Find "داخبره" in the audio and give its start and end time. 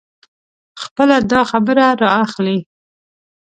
1.33-1.85